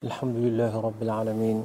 [0.00, 1.58] الحمد لله رب العالمين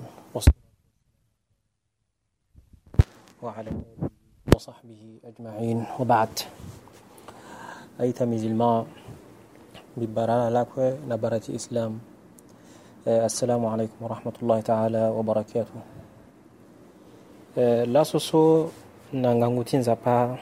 [3.42, 3.72] وعلى
[4.56, 5.86] وصحبه أجمعين.
[6.00, 6.30] وبعد
[8.02, 8.86] أيتا مزلما
[9.98, 12.00] ببرانا لاكوة نبرة إسلام.
[13.08, 15.80] السلام عليكم ورحمة الله تعالى وبركاته.
[17.88, 18.68] لا سوسو
[19.16, 20.36] nangangutin zapa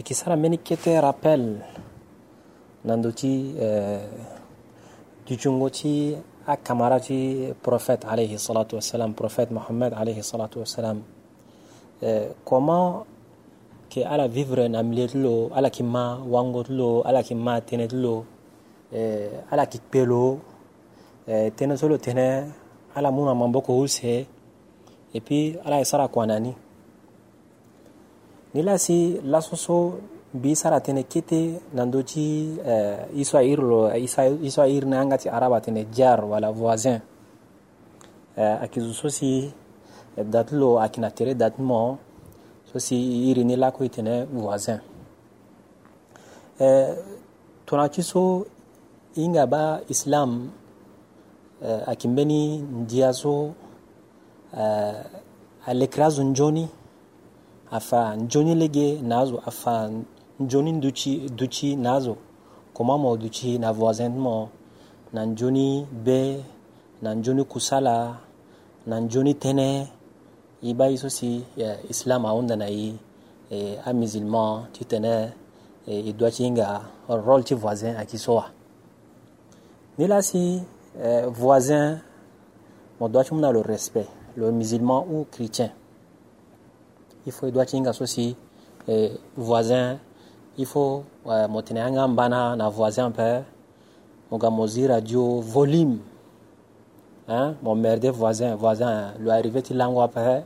[0.00, 1.60] ikisara meni kete rappel
[2.88, 3.52] nanduti
[5.26, 6.16] dijungoci
[6.46, 11.00] a kamaraci prophète alayhi salatu wassalam prophète mohammed alayhi salatu wassalam.
[12.02, 13.06] Eh, comment
[13.88, 17.34] ke ala vivre na milieu ti lo ala yeke ma wango ti lo ala yeke
[17.38, 18.14] ma tënë ti lo
[18.92, 20.24] eh, ala yeke kpe lo
[21.30, 22.28] eh, tënë so lo tënë
[22.96, 24.26] ala mu na maboko use
[25.16, 26.52] e puis ala yeke sara kua na ni
[28.52, 28.98] ni la si
[29.32, 29.76] laso so
[30.34, 34.02] mbi sara tene kete nando ti uh, eh, israil lo eh,
[34.42, 36.98] israil na yanga ti araba tene jar wala voisin.
[38.36, 39.46] Eh, uh, ayeke zo so si
[40.18, 41.98] da ti lo ayeke na tere da ti mo
[42.66, 42.96] so si
[43.30, 44.80] iri ni lakue tene voisin.
[46.58, 46.98] Uh,
[47.66, 48.42] tongana ti so
[49.14, 50.50] hinga ba islam
[51.62, 53.54] uh, ayeke mbeni ndia so
[54.50, 56.68] uh, azo nzoni
[57.70, 59.90] afa nzoni lege na azo afa
[60.40, 62.16] njoni nduchi duchi nazo.
[62.74, 64.48] Komamo duchi na voisinnement?
[65.12, 66.44] Na njoni be
[67.02, 68.16] na njoni kusala
[68.86, 69.88] na njoni tene.
[70.62, 71.44] I b'a ye so si
[71.90, 72.94] islam aw nana ye
[73.84, 75.32] a musulman ti tene
[75.86, 78.46] e, i dɔ ci nga rôle ti voisin a ki so wa
[79.98, 80.62] ni la si
[80.96, 82.00] e, voisin
[82.98, 85.70] mo dɔ ci muna le respect le musulman ou chrétien.
[87.26, 88.36] Il faut i dɔ ci nga so si
[88.88, 89.98] e, voisin
[90.56, 93.42] il faut euh, motene anga mbana na voisin pe
[94.30, 95.98] moga mozi radio volume.
[97.28, 100.42] Hein mon merde voisin voisin lui arrivé ti lango pe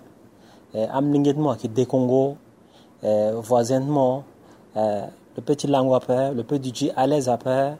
[0.74, 2.36] eh, am ninget mo ki de Congo
[3.02, 3.84] eh, voisin
[4.76, 7.76] le petit lango pe le petit ji à l'aise après.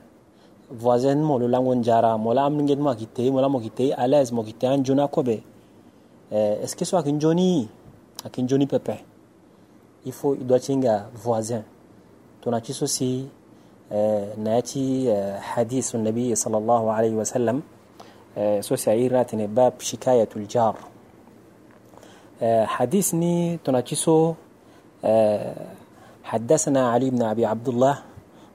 [0.70, 3.92] Voisin mo le lango njara mola am ninget mo ki te mola mo ki te
[3.96, 5.40] à l'aise mo ki te an jona kobe
[6.30, 7.68] eh, est-ce que so akin joni
[8.22, 9.02] akin joni pepe
[10.04, 11.62] il faut il doit tinga voisin
[12.42, 13.38] tunachisusi
[13.92, 17.62] آه، ناتي آه، حديث النبي صلى الله عليه وسلم
[18.38, 20.76] آه، سوسي عيراتني باب شكاية الجار.
[22.64, 24.34] حديثني تناتيسو
[26.24, 27.98] حدثنا علي بن أبي عبد الله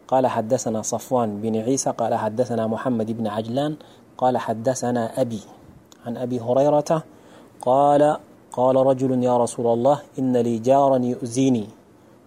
[0.07, 3.75] قال حدثنا صفوان بن عيسى قال حدثنا محمد بن عجلان
[4.17, 5.41] قال حدثنا أبي
[6.05, 7.03] عن أبي هريرة
[7.61, 8.17] قال
[8.51, 11.67] قال رجل يا رسول الله إن لي جارا يؤذيني.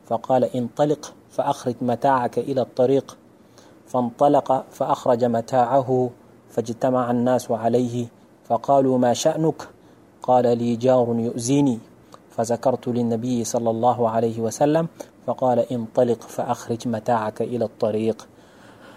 [0.06, 1.15] فقال انطلق.
[1.36, 3.16] فأخرج متاعك إلى الطريق
[3.86, 6.10] فانطلق فأخرج متاعه
[6.50, 8.06] فاجتمع الناس عليه
[8.44, 9.68] فقالوا ما شأنك؟
[10.22, 11.78] قال لي جار يؤذيني.
[12.30, 14.88] فذكرت للنبي صلى الله عليه وسلم
[15.26, 18.28] فقال انطلق فأخرج متاعك إلى الطريق.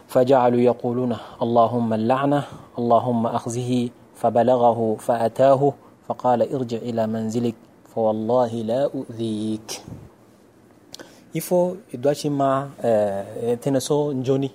[0.07, 2.43] فجعلوا يقولون اللهم اللعنة
[2.79, 5.73] اللهم أخزه فبلغه فأتاه
[6.07, 7.55] فقال ارجع إلى منزلك
[7.95, 9.81] فوالله لا أؤذيك.
[11.33, 14.51] Il faut doit ma euh, teneso njoni.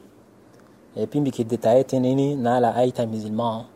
[0.97, 2.73] Et puis qui détaille teneni na la
[3.07, 3.67] musulman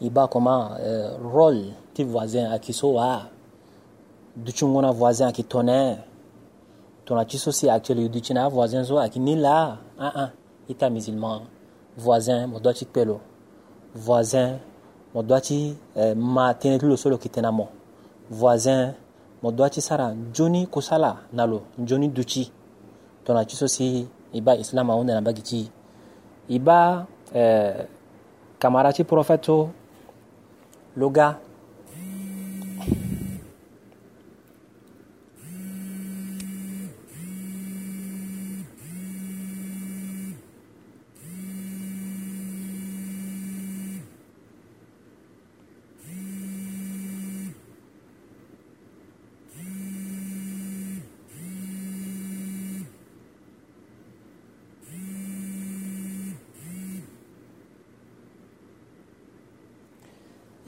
[0.00, 3.22] il ba comment euh, rôle ti voisin à qui so a
[4.34, 5.96] du chungona voisin qui tonne
[7.04, 10.30] ton ci soci actuel du china voisin so a qui ni là ah ah
[10.68, 11.42] ita musulman
[11.96, 13.20] voisin mo doit pelo.
[13.94, 14.58] Voisin
[15.14, 15.50] mo doit
[15.96, 17.68] eh, ma tene lo solo ki tena mo.
[18.28, 18.92] Voisin
[19.42, 22.50] mo doit ci sara joni kusala nalo joni duchi.
[23.24, 25.70] Tona ci so si iba islam aunda na bagi ci.
[26.48, 27.86] Iba eh,
[28.58, 29.70] kamara ci profeto
[30.96, 31.38] loga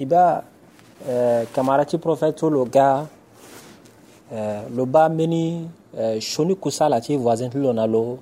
[0.09, 0.41] iba
[1.05, 3.05] eh, kamarati prophète lo ga
[4.33, 8.17] eh, lo ba meni eh, shoni kusala ti voisin lo na lo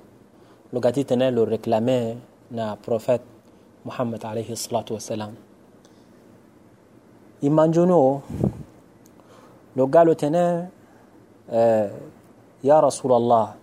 [0.73, 2.17] lo gati tene lo réclamé
[2.51, 3.23] na prophète
[3.87, 5.31] Muhammad alayhi salatu wassalam.
[7.41, 8.21] Imanjono
[9.75, 10.67] lo ga lo tene
[11.47, 11.87] eh,
[12.63, 13.55] ya rasulallah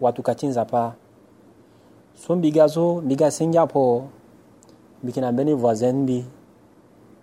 [0.00, 0.92] watu katinza pa
[2.20, 4.04] so mbiga zo mbiga sinja po
[5.02, 6.20] bikina beni voisin bi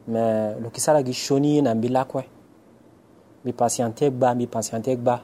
[0.10, 2.24] me lo kisara gi shoni na mbi lakue
[3.44, 5.22] mbi patiente gba mbi patiente gba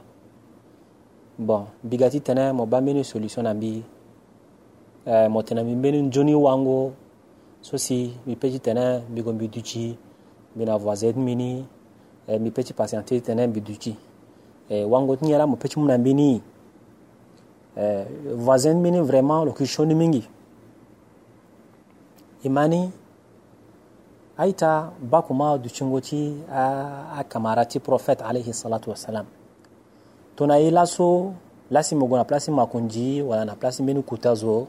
[1.38, 3.82] bon mbi ga ti tene mo ba mbeni solution na mbi.
[5.06, 6.92] Eh, mo tene mbi mbeni nzoni wango.
[7.60, 9.96] So si mbi peut ti tene mbi go mbi duti.
[10.56, 11.64] Mbi na voisin mbini
[12.28, 13.96] eh, mbi peut ti patiente ti tene mbi duti.
[14.70, 16.42] Eh, wango ti ngi ala mo peut ti mu na mbi ni
[17.76, 18.04] eh,
[18.34, 20.24] voisin mbini vraiment lo ki shoni mingi.
[22.44, 22.90] E mani
[24.38, 26.62] aita bakuma duchingoti a,
[27.18, 29.26] a kamarati prophet alayhi salatu wassalam.
[30.36, 31.34] Tuna yi laso
[31.70, 34.68] lasi mogo na place makunji wala na place mbeni kuta zo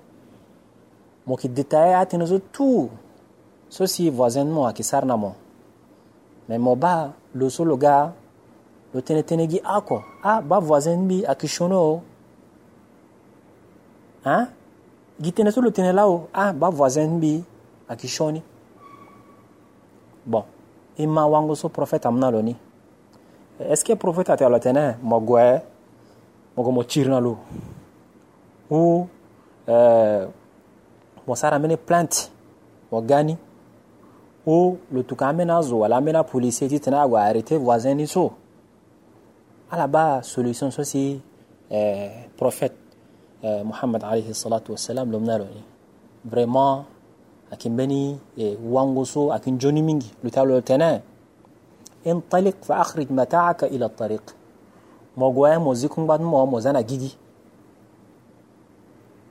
[1.27, 2.89] mo ki detaye atene zo tout
[3.69, 5.35] so si voisin mo sara sarna mo.
[6.47, 8.13] Me mo ba lo so lo ga
[8.93, 10.03] lo tene tene gi ako.
[10.23, 12.01] A ba voisin bi aki shono
[14.23, 14.47] hein
[15.21, 16.29] gi tene so lo tene lao.
[16.33, 17.43] A ba voisin bi
[17.89, 18.41] ayeke shoni
[20.27, 20.43] bon.
[20.97, 22.55] Ima wango so prophète amna lo ni
[23.59, 25.61] est ce que prophète ate lo tene mo gwe
[26.55, 26.83] mo go
[27.19, 27.37] lo
[28.69, 29.07] ou
[29.69, 30.27] euh,
[31.25, 32.31] mo sara mene plainte
[32.91, 33.37] mo gani.
[34.45, 35.83] Ou lo tuka amena zo
[36.69, 38.31] ti tena agwa arrêter voisin ni so.
[40.21, 41.21] Solution so si
[42.37, 42.77] prophète
[43.43, 45.19] euh, Muhammad alayhi salatu wassalam lo
[46.23, 46.85] vraiment
[47.51, 51.01] akin beni e wango so akin joni mingi lutalo tene
[52.07, 54.25] انطلق فأخرج متاعك إلى الطريق.
[55.17, 57.11] موغوايا موزيكم بعد مو موزانا جيجي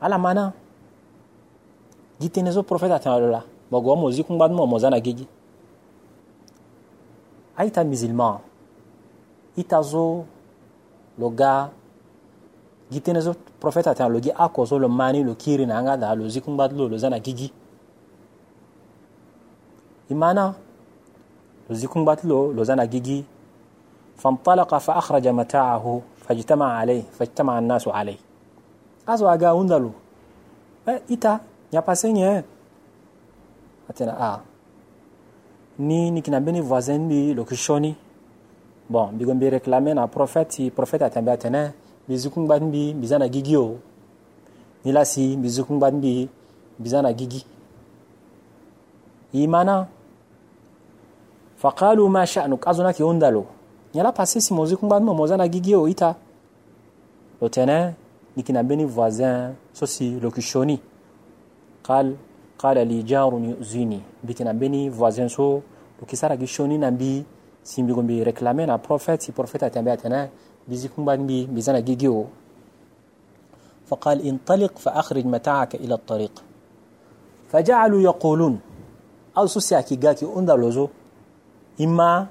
[0.03, 0.53] على مانا
[2.21, 3.41] جيتي نزو بروفيتا تنالولا
[3.73, 5.27] موغوا موزيكم بعد مو موزانا جيجي
[7.61, 8.39] أيتا مزلما
[9.59, 10.23] إتازو
[11.19, 11.71] لغا
[12.93, 13.33] جيتي نزو
[13.63, 17.49] بروفيتا تنالوجي أكو زو لماني لو كيري نانغا دا لو زيكم بعد لو لزانا جيجي
[20.12, 20.54] imana
[21.72, 23.24] لزيكم باتلو لوزانا جيجي
[24.18, 28.20] فانطلق فأخرج متاعه فاجتمع عليه فاجتمع الناس عليه
[29.08, 29.92] أزو أغا وندلو
[31.12, 31.40] إتا
[31.74, 32.44] يا باسيني
[33.90, 34.40] أتنا آه
[35.82, 37.96] ni nikina beni voisin bi lokishoni
[38.90, 41.74] bon bigo mbi réclamer na prophète si prophète atambe atene
[42.08, 43.80] bizukun ban bi bizana gigi o
[44.86, 46.30] ni la si bizukun ban bi
[46.78, 47.46] bizana gigi
[49.34, 49.88] imana
[51.57, 53.47] faqalu ma sha'nuk azuna ki undalo
[53.95, 56.15] nyala passé si mozi kumba mo mozana gigio ita
[57.41, 57.95] lo tene
[58.37, 60.81] nikina beni voisin sosi lokushoni
[61.83, 62.17] qal
[62.59, 65.63] qala li jarun yuzini bikina beni voisin so
[66.01, 67.25] lokisara gishoni nambi
[67.63, 70.31] simbi gombi réclamer na prophète si prophète atambe atene
[70.69, 72.27] bizi kumba mbi bizana gigio
[73.87, 76.43] فقال انطلق فأخرج متاعك إلى الطريق
[77.49, 78.61] فجعلوا يقولون
[79.39, 80.89] أو سوسيا كي غاكي أندلوزو
[81.79, 82.29] imma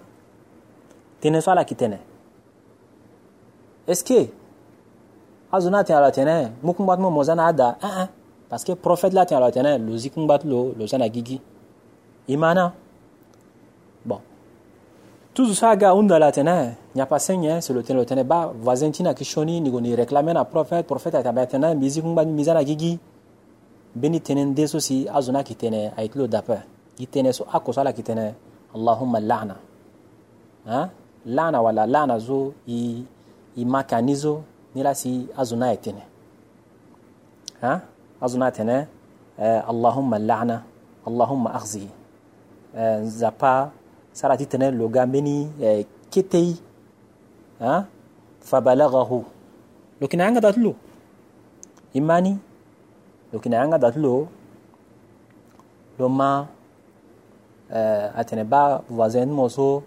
[1.21, 1.99] tene so ala kitene
[3.87, 4.29] est ce que
[5.51, 7.77] azo na atene ala tene mu kungbatu mu moza na ada?
[7.81, 7.87] Eh, eh.
[7.87, 8.07] Uh -uh.
[8.49, 11.39] parce que prophète la atene ala tene lo zi kungbatu lo lo za na gigi.
[12.27, 12.73] Imma na?
[14.05, 14.19] Bon.
[15.33, 18.91] Tuzu so aga hunda ala tene nyapa senye so lo tene lo tene ba voisin
[18.91, 21.89] ti na yeke sioni ni go ni réclame na prophète prophète ayeke abia tene mbi
[21.89, 22.99] zi kungbatu mbi za na gigi.
[23.95, 26.57] Mbeni tënë nde so si azo na ayeke tene ayeke ti lo dape
[26.97, 28.33] gi tënë so ako so ala yeke tene
[28.75, 29.55] اللهم لعنة
[30.67, 30.89] ها
[31.25, 33.03] لعنة ولا لعنة زو ي
[33.57, 34.35] ي ما كانيزو
[34.75, 36.03] نلاسي أزنايتنا
[37.63, 37.73] ها
[38.25, 38.77] أزنايتنا
[39.71, 40.57] اللهم لعنة
[41.07, 41.87] اللهم أخزي
[43.21, 43.55] زبا
[44.13, 45.39] سرعتي تنا لوغا مني
[46.11, 46.55] كتي
[47.61, 47.85] ها
[48.41, 49.11] فبلغه
[50.01, 50.73] لكن عنا داتلو
[51.95, 52.37] إيماني
[53.33, 54.27] لكن عنا داتلو
[55.99, 56.45] لما
[57.71, 59.83] euh, atene ba voisin mo so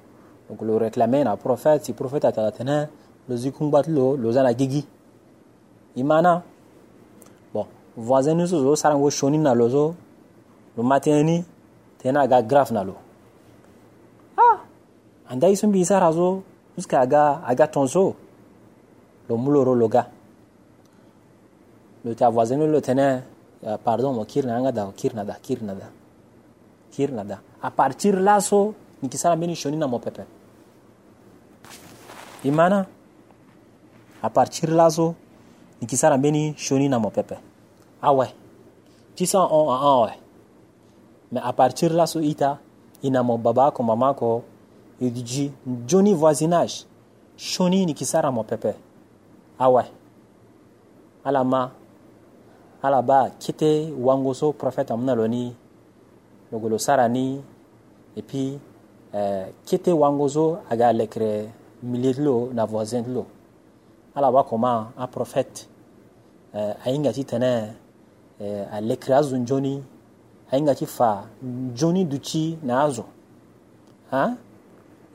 [0.49, 2.88] donc le réclamer na prophète si prophète atala tene
[3.28, 4.87] lo zikumbat lo lo zana gigi
[5.97, 6.42] imana.
[7.52, 7.66] Bon
[7.97, 9.94] voisin ni so so sarango shoni na lo so
[10.76, 11.44] lo mateni
[11.99, 12.94] tena ga grave na lo.
[14.37, 14.61] Ah!
[15.30, 15.85] Anda isum bi
[16.76, 18.14] jusqu'à aga aga tonso.
[19.28, 20.06] Lo muloro lo ga
[22.04, 23.23] lo ta voisin lo tene
[23.62, 25.88] uh, pardon mo kirna anga da kirna da kirna da
[26.90, 30.25] kirna da apartir laso nikisala mimi nishoni na mopepe.
[32.45, 32.87] Imana
[34.23, 35.15] apartir laso
[35.81, 37.35] nikisala mimi shoni na mopepe.
[38.03, 38.33] Ah awe
[39.15, 40.12] tisa on awe
[41.33, 42.59] me apartir laso ita
[43.03, 44.43] ina mo babako mamako
[45.00, 45.53] idiji
[45.87, 46.87] joni voisinage
[47.37, 48.75] shoni nikisala mopepe.
[49.59, 49.85] Awe
[51.25, 51.71] alama
[52.83, 55.55] alaba kete wangoso prophète amna loni
[56.52, 57.40] logolo sarani
[58.17, 58.59] et puis
[59.14, 61.49] eh, kete wango zo aga lekre
[61.83, 63.26] milieu de l'eau na voisin de l'eau.
[64.14, 65.69] Ala wa koma euh, a prophète
[66.55, 67.75] eh, ainga ti tene
[68.40, 69.83] eh, a lekre azo njoni
[70.50, 73.05] ainga ti fa njoni duti na azo
[74.11, 74.35] ha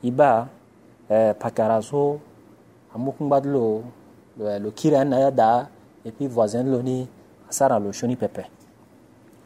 [0.02, 0.48] i ba
[1.10, 2.18] eh, pakara so
[2.94, 3.82] amokungba de l'eau
[4.38, 5.68] lo, lo kiri ani na ya da
[6.04, 7.06] et puis voisin de l'eau ni
[7.48, 8.44] asara lo sioni pepe.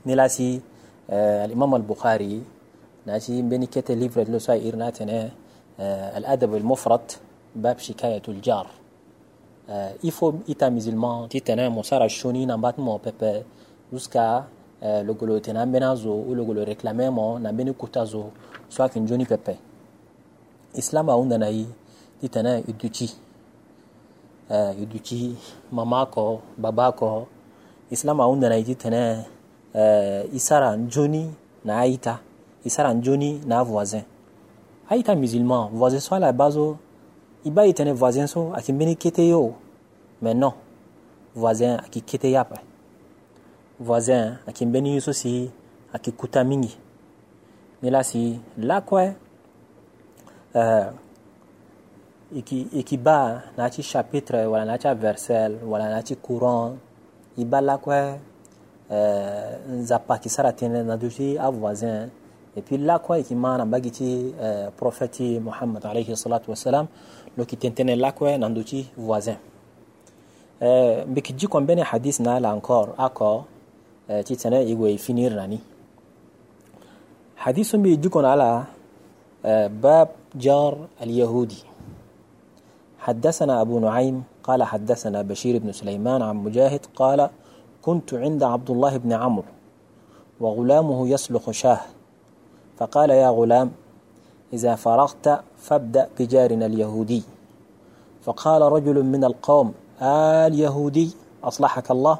[0.06, 0.62] Ni la si
[1.10, 2.42] آه، الإمام البخاري
[3.06, 5.30] ناسي بين كتا ليفر لوسائر ناتنا
[5.80, 7.18] آه، الأدب المفرط
[7.56, 8.66] باب شكاية الجار.
[9.68, 13.42] آه، إفو إتا مزلمان تيتنا مصارع الشونين نبات مو بيبا
[13.92, 14.44] جسكا
[14.82, 18.24] لغلو تنام بنازو ولغلو ريكلامي مو نبين كتازو
[18.68, 19.56] سواكين جوني بيبا
[20.78, 21.66] إسلام عندنا إي
[22.20, 23.08] تيتنا يدوتي.
[24.50, 25.34] يدوتي
[25.72, 27.22] ماماكو باباكو.
[27.92, 29.24] إسلام عندنا إي تيتنا
[29.78, 31.30] uh, isara joni
[31.64, 32.18] na aita
[32.64, 34.02] isara njoni na voisin.
[34.90, 36.76] Aita musulman voisin so ala bazo
[37.44, 39.54] iba itene voisin so aki mbeni kete yo.
[40.22, 40.52] Mais non
[41.34, 42.58] voisin aki kete yapa
[43.80, 45.50] voisin aki mbeni yuso si
[45.92, 46.76] aki kuta mingi.
[47.82, 49.14] Ni la si la kwe
[50.54, 50.86] uh,
[52.34, 56.76] iki, iki ba na ci chapitre wala na ci versel wala na ci courant
[57.36, 58.18] iba la kwe
[59.90, 62.08] زباكي سرتين ندوتي أبوازين
[62.66, 64.32] في لا كوي كي مانا بغيتي
[64.80, 66.86] بروفيتي محمد عليه الصلاة والسلام
[67.38, 69.36] لو كي تنتين لا كوي ندوتي فوازين
[71.12, 73.40] بكي جي كون بني حديث نالا انكور اكو
[74.08, 75.58] تي تنا ايوي فينير راني
[77.36, 78.64] حديث بي جي كون على
[79.68, 81.62] باب جار اليهودي
[82.98, 87.30] حدثنا ابو نعيم قال حدثنا بشير بن سليمان عن مجاهد قال
[87.82, 89.44] كنت عند عبد الله بن عمرو
[90.40, 91.80] وغلامه يسلخ شاه.
[92.78, 93.70] فقال يا غلام
[94.52, 97.22] إذا فرغت فابدأ بجارنا اليهودي.
[98.22, 101.10] فقال رجل من القوم آل يهودي
[101.44, 102.18] أصلحك الله؟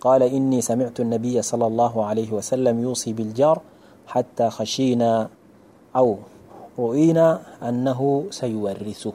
[0.00, 3.60] قال إني سمعت النبي صلى الله عليه وسلم يوصي بالجار
[4.06, 5.28] حتى خشينا
[5.96, 6.16] أو
[6.78, 9.12] رؤينا أنه سيورثه.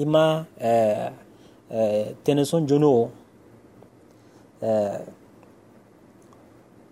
[0.00, 1.12] إما آه
[1.72, 3.21] آه تنسون جنو آه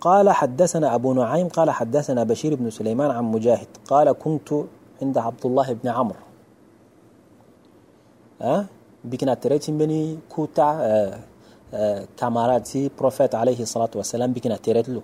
[0.01, 4.49] قال حدثنا أبو نعيم قال حدثنا بشير بن سليمان عن مجاهد قال كنت
[5.03, 6.25] عند عبد الله بن عمرو.
[8.43, 8.65] أه؟
[9.05, 11.19] بكنا تريتين بني كوتا أه
[11.75, 15.03] أه كاماراتي بروفيت عليه الصلاة والسلام بكنا تريت له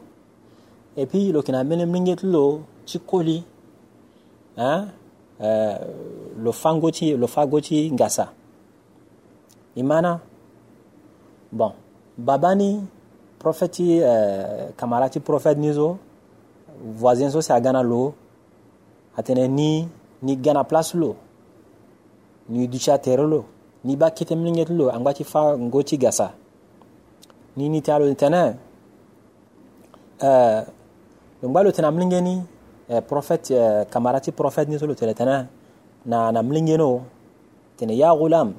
[0.97, 3.45] et puis lo kina mene mlinget lo ci koli
[4.57, 4.89] hein
[5.41, 5.79] euh,
[6.39, 8.33] lo fangoti lo fagoti ngasa
[9.77, 10.21] imana
[11.53, 11.73] bon
[12.19, 12.81] babani
[13.39, 15.99] prophète uh, kamarati prophète nizo
[16.83, 18.15] voisin so sa gana lo
[19.17, 19.89] atene ni
[20.23, 21.17] ni gana place lo
[22.49, 23.45] ni ducha tere lo
[23.85, 26.33] ni ba kete mlinget lo angwati fa ngoti gasa
[27.57, 28.57] ni ni talo tene
[30.23, 30.63] euh
[31.45, 32.43] ngbalo tena mlingeni
[32.89, 35.47] uh, prophète uh, kamarati prophète nizo lo tele tene
[36.07, 37.05] na na mlingeno
[37.77, 38.55] tene ya gulam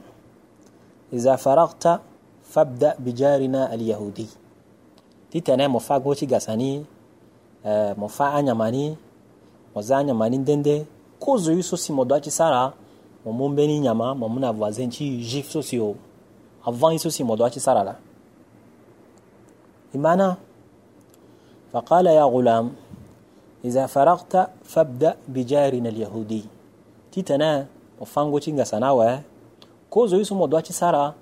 [1.12, 2.00] iza faragta
[2.50, 4.28] fabda bijarina alyahudi
[5.30, 5.80] ti tene mo
[6.28, 6.86] gasani
[7.66, 8.98] eh, anyamani
[9.76, 10.86] mo anyamani ndende
[11.20, 12.74] kozo yu sosi mo doaci sara
[13.26, 15.96] mo mu mbeni nyama mo mu na voisin ti juif sosi o
[16.66, 17.96] avant yu sosi mo doaci sara la
[19.94, 20.38] imana
[21.72, 22.72] faqala ya gulam
[23.64, 26.46] iza faragta fabda bijarina alyahudi
[27.12, 27.66] ti tene
[28.00, 28.54] mo fa goci
[29.90, 31.14] kozo yu so mo doaci sara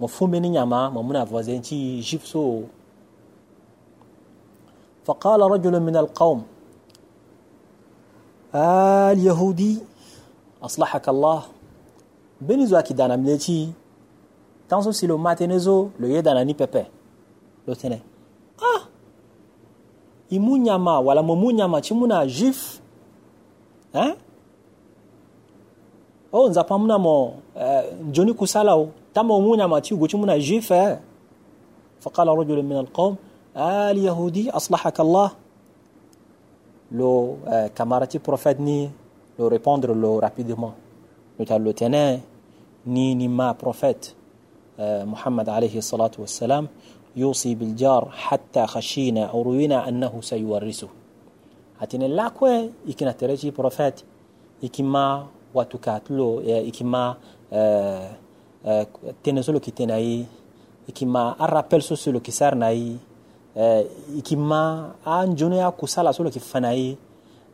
[0.00, 2.62] مفهومين نعمة ممنا فوزين تي جيفسو
[5.04, 6.42] فقال رجل من القوم
[8.54, 9.78] اليهودي
[10.62, 11.42] أصلحك الله.
[12.40, 13.72] بني زواكي دانا مليتي
[14.68, 16.84] تانسو سيلو ماتينزو لو يدانا ني بيبي
[17.68, 18.00] لو تنين
[18.60, 18.82] آه!
[20.30, 22.80] يمو نعمة ولا ممو نعمة تيمونا جيف.
[23.94, 24.16] ها
[26.34, 31.00] أو نزا مو آه، جوني كوسالاو تمومون ما تيو قوتمونا جيفا آه.
[32.00, 33.16] فقال رجل من القوم
[33.56, 35.30] آه، آل يهودي أصلحك الله.
[36.92, 38.90] لو آه، كمارتي بروفاتني
[39.38, 40.74] لو ريبوندر لو rapidement.
[41.40, 42.20] نتال لو تنا
[42.86, 44.06] ني نما بروفيت
[44.80, 46.68] محمد عليه الصلاة والسلام.
[47.16, 50.88] يوصي بالجار حتى خشينا أو روينا أنه سيورثه.
[51.80, 53.94] هاتين اللاكوة يكنا tereji prophet
[54.62, 57.14] يكما واتوكاتلو يكما
[57.52, 58.25] uh,
[58.66, 58.84] Eh,
[59.22, 59.86] tene e, kite e.
[59.86, 60.26] eh, e eh, na ye e
[60.88, 62.98] yeke ma arapel so so lo yeke sara na e.
[64.16, 66.98] Yeke ma anzoni akusala so lo yeke fa na ye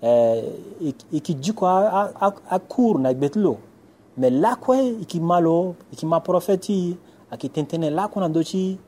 [0.00, 0.95] e.
[1.12, 2.11] Yeke ji kua
[2.50, 3.59] akur na gbe ti lo
[4.16, 6.97] me lakue yeke ma lo yeke ma prophète ti
[7.31, 8.78] ayeke lakue na ndö ti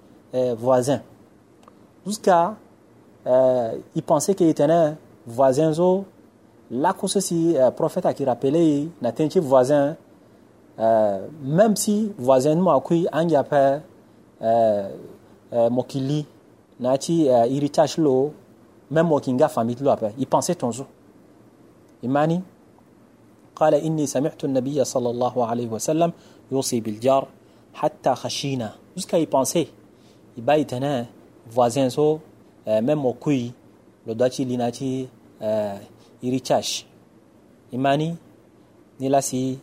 [0.57, 1.03] voisin.
[2.07, 2.57] Jusqu'à
[3.95, 4.55] il pensait qu'il
[5.27, 6.07] voisin zo
[6.71, 9.97] lakue so si prophète rappelé na tënë ti voisin.
[10.78, 13.80] même si voisin mo akui anja pe
[15.70, 16.26] mokili
[16.80, 18.34] na ci héritage lo
[18.92, 20.86] même mokinga famille lo après il pensait tonzo
[22.04, 22.42] imani
[23.60, 26.12] قال إني سمعت النبي صلى الله عليه وسلم
[26.52, 27.28] يوصي بالجار
[27.74, 29.68] حتى خشينا jusqu'à y penser
[30.38, 31.08] il va y tenir
[31.52, 32.22] voisin so
[32.66, 33.54] même au kui
[34.08, 35.10] le doiti linati
[36.24, 36.86] héritage
[37.74, 38.16] imani
[39.00, 39.60] ni la si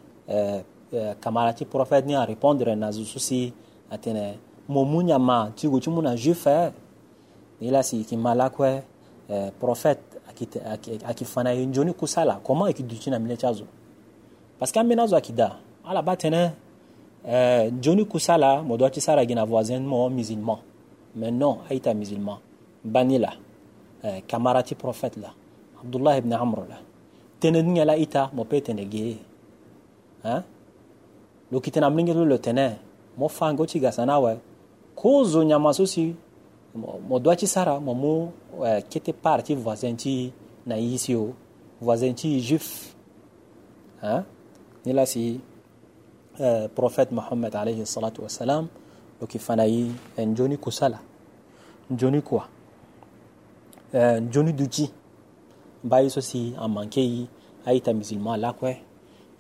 [1.20, 3.54] kamarati prophète ni a répondre na zususi
[3.90, 6.48] atene momunya ma tigo chumuna juif
[7.62, 8.84] ni la si kimala kwe
[9.60, 10.02] prophète
[11.06, 13.66] akifana njoni kusala comment ekiduchi na mile chazo
[14.60, 16.04] parce que amena zo akida ala
[17.28, 20.60] euh, kusala mo doit sara gina voisin mo musulman.
[21.16, 22.40] Mais non aita musulman.
[22.84, 23.34] Banila
[24.06, 25.34] euh, kamarati prophète la
[25.82, 26.76] abdullah ibn amr la
[27.40, 28.62] tene nya la ita mo pe
[31.52, 32.78] lo kitena mlingi lo tene.
[33.18, 34.32] Mo fango ti gasana we.
[34.32, 34.40] Awe
[34.96, 36.16] kozo nyama so si
[36.76, 37.80] mo doit sara.
[37.80, 38.32] Mo mu
[38.66, 40.32] eh, kete parti voisin ti
[40.66, 41.34] na yisi o
[41.82, 42.96] voisin ti juif.
[44.02, 44.24] Hein?
[44.86, 45.40] Ni la si
[46.40, 48.68] eh, prophète Mohammed alayhi salatu wassalam
[49.22, 51.00] ukifanya hii njoni kusala.
[51.90, 52.48] Njoni kwa?
[53.94, 54.92] Eh, njoni duji
[55.84, 57.28] mbayi so si amanke yi
[57.66, 58.82] aita musulman la kwe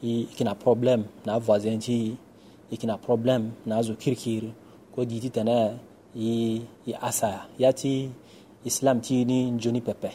[0.03, 2.15] ikina problème na voisin ti
[2.72, 4.43] ikina problème na zo kirkir
[4.96, 5.77] ko diti tana
[6.15, 8.10] yi yi asa yati
[8.65, 10.12] islam ti ni njoni pepe.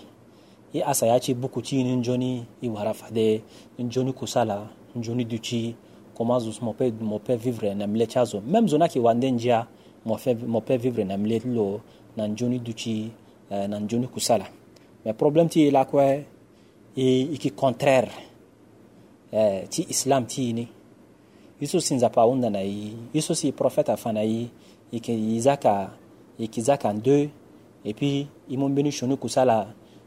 [0.74, 2.68] Yi asa ya ci buku ci ni njoni i
[3.82, 5.74] njoni kusala njoni duci
[6.14, 6.72] comment zus mo
[7.18, 9.66] pe vivre na mle chazo même zona ki wande njia
[10.04, 10.16] mo
[10.68, 11.80] vivre na mle lo
[12.16, 13.10] na njoni duci
[13.50, 14.46] uh, na njoni kusala.
[15.04, 16.24] Mais problème ti la quoi
[17.54, 18.10] contraire
[19.32, 20.68] eh, ti islam ti ini
[21.60, 24.50] i so si nzapa ahunda na ye i so si prophète afa na ye e
[24.92, 25.90] yeke e za ka
[26.38, 27.28] e yeke za ka ndö
[27.84, 29.66] e puis i mû mbeni sioni kusala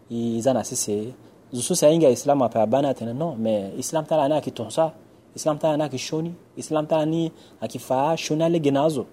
[0.09, 1.13] i za na sese
[1.51, 4.51] zo so si ahinga islam ape abâ ni atene non mais islam tala ni ayeke
[4.51, 4.91] tongaso
[5.35, 9.05] islam tala ni ayeke sioni islam tala ni ayeke fâ sioni alege na azo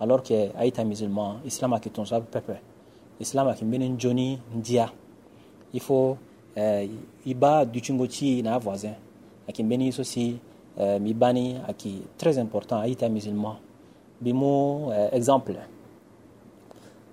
[0.00, 2.56] alors que aita musulman islam ayeke tongaso apepe
[3.20, 4.90] islam ayeke mbeni nzoni ndia.
[5.72, 6.16] I faut
[6.56, 6.88] eh,
[7.26, 8.94] i ba dutingo ti na avoisin
[9.48, 10.38] aki mbeni so si
[10.78, 13.56] euh, mibani aki très important aita musulman.
[14.20, 15.56] Bimo euh, exemple.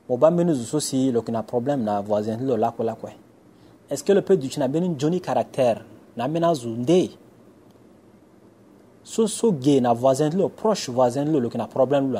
[0.10, 3.08] Mo ba mbeni zusu si lokina problème na voisin lo lako lako
[3.90, 5.86] est-ce que le peuple du China a Johnny caractère?
[6.18, 7.10] Na mena zunde
[9.04, 12.20] so so gay na voisin lo proche voisin lo qui na problème lo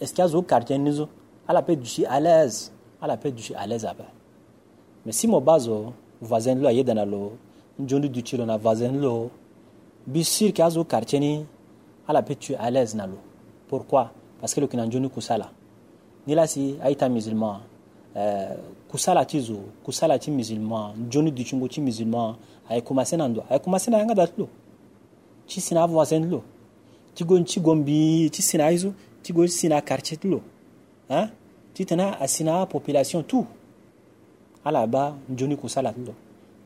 [0.00, 1.08] est-ce qu'il y a zo quartier nizo
[1.46, 2.72] ala pe du à l'aise.
[3.00, 4.04] Ala pe du à l'aise aba
[5.06, 7.32] mais si mo bazo voisin lo yeda na lo
[7.78, 9.30] Johnny du chilo na voisin lo
[10.06, 10.52] bi sûr
[10.84, 11.44] quartier ni
[12.06, 13.18] ala pe tu à l'aise lo.
[13.66, 14.12] Pourquoi?
[14.40, 15.50] Parce que le kina Johnny kusala.
[16.26, 17.60] Ni la si aita musulman
[18.16, 18.54] euh,
[18.88, 19.44] kusala ti
[19.82, 20.94] kusala ti musulman
[21.32, 22.36] ducungo ti musulman
[22.70, 24.48] aye commencé na ndo aye commencé na yanga dat lo.
[25.48, 26.42] Ti sina voisin lo.
[27.12, 28.42] Ti gon ti gon bi ti
[30.24, 30.40] lo.
[31.10, 31.28] Hein?
[32.68, 33.46] Population tout.
[34.64, 35.16] Ala ba
[35.60, 36.14] kusala lo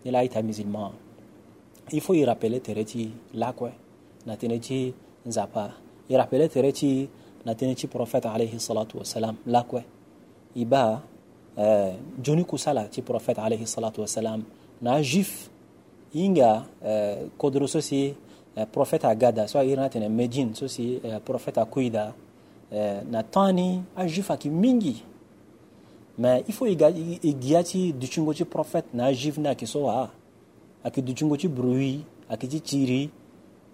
[0.05, 0.93] ni la ita musulman.
[1.93, 3.71] Il faut y rappeler tere ti lakwe
[4.27, 4.93] na tene ti
[5.27, 5.73] nzapa.
[6.09, 7.09] Y rappeler tere ti
[7.45, 7.55] na
[7.91, 9.83] prophète alayhi salatu wassalam lakwe.
[10.57, 11.03] I ba
[11.59, 14.45] Uh, joni kusala ti prophète alayhi salatu wassalam.
[14.81, 15.51] Na juif
[16.15, 18.15] inga uh, kodro so si
[18.57, 22.15] uh, prophète agada so irna tene medine so si uh, prophète akuida
[22.71, 23.25] uh, na
[24.49, 25.03] mingi
[26.19, 30.11] il faut igia ti ducungo ti prophète na juif na aki so wa?
[30.85, 33.11] Aki ducungo ti bruit aki ti tiri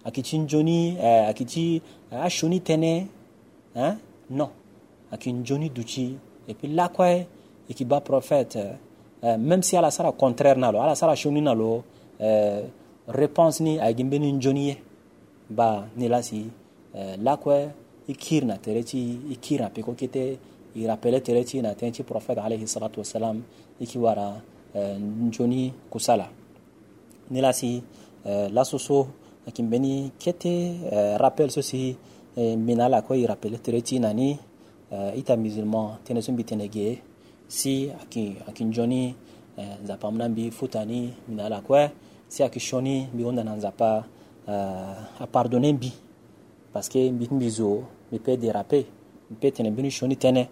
[0.03, 1.81] aki ti njoni uh, aki ti
[2.11, 3.07] uh, ashoni tene
[3.75, 3.97] hein?
[4.29, 4.49] non.
[5.11, 7.25] Aki njoni duci et puis lakue
[7.69, 8.57] et qui bat prophète
[9.23, 11.83] euh, même si ala sara contraire nalo ala sara shoni nalo
[12.21, 12.61] euh,
[13.07, 14.77] réponse ni ay gimbe ni
[15.49, 16.45] ba ni la si
[16.95, 17.69] euh, la kwe
[18.07, 19.69] ikir na ikir na
[20.75, 23.41] i rappelait tereti na tenchi prophète alayhi salatu wassalam
[23.79, 24.41] iki wara
[24.75, 26.29] euh, njoni kusala.
[27.31, 27.83] Ni la si
[28.25, 29.07] euh, la soso
[29.47, 31.95] akimbeni kete euh, rappel sosi
[32.37, 34.37] euh, minala ko i rappelait tereti nani
[34.91, 36.69] euh, ita musulman tene sumbi tene
[37.47, 39.15] si aki aki njoni
[39.57, 41.89] eh, nzapa mna mbi futani minala kwe
[42.27, 44.03] si aki shoni mbi onda na nzapa
[44.47, 45.93] uh, a pardonner mbi.
[46.73, 47.83] Parce que mbi mbi zo
[48.23, 48.85] peut déraper
[49.29, 50.47] mi peut tene shoni tene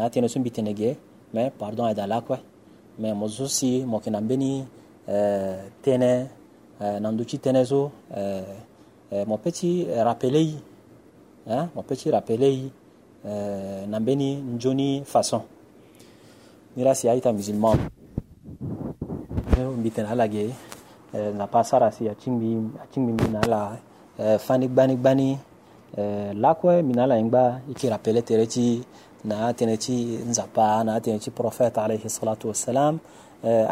[0.00, 0.96] na tene sun bitene ge
[1.34, 2.36] me pardon ay dala kwe
[3.00, 4.64] me mozu si mo kina beni
[5.04, 6.10] eh, tene
[6.80, 8.56] eh, nanduchi tene zo eh,
[9.12, 10.56] eh, mo peti rappelei
[11.52, 12.72] eh, mo peti rappelei
[13.28, 15.42] eh, na beni njoni façon.
[16.76, 17.76] Nira si aita musulman.
[19.56, 20.48] Ne mbitene ala ge
[21.12, 23.76] eh, na pasara si achimbi achimbi mina ala
[24.18, 25.38] eh, fani gbani gbani
[25.96, 28.80] eh, lakwe mina ala ingba iki rappele tere ti
[29.24, 32.98] na tẽnetɩ nzapa na tẽnetɩ prophète alayhi salatu wassalam.
[33.44, 33.66] Eh,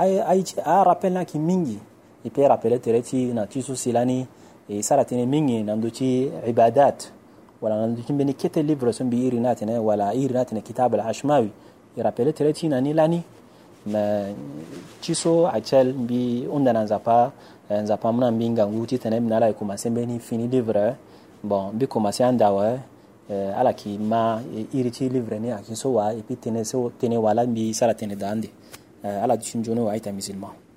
[0.64, 1.78] a rappel na kɩ mingi.
[2.24, 4.26] Y pe rappele tere tɩ na tɩ sʋsɩlani
[4.68, 7.10] e sara tẽne mingi nando tɩ ibadat.
[7.60, 10.62] Wala nando tɩ mbene kete livre sẽn bɩ iri na tẽne wala iri na tẽne
[10.62, 11.50] kitab alhashmawi.
[11.96, 13.22] Y rappele tere tɩ nani lani.
[13.86, 14.24] Ma
[15.00, 17.32] ciso acel mbi unda na nzapa
[17.70, 20.96] eh, nzapa mna mbi ngangu tɩ tẽne bɩ nala y e kʋmase mbeni fini livre.
[21.42, 22.78] Bon bɩ kʋmase ãndawa
[23.28, 27.16] Eh, ala k'i ma eh, irici livreni a k'i so wa epi tene so tene
[27.16, 28.48] wala mbi sara tene dande.
[29.04, 30.67] Eh, ala junjono wa ayta musulman.